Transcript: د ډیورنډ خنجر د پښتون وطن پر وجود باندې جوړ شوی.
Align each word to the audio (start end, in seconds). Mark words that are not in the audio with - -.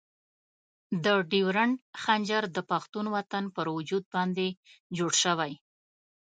د 1.03 1.05
ډیورنډ 1.31 1.75
خنجر 2.01 2.43
د 2.55 2.57
پښتون 2.71 3.05
وطن 3.15 3.43
پر 3.55 3.65
وجود 3.75 4.03
باندې 4.13 4.47
جوړ 4.97 5.11
شوی. 5.23 5.53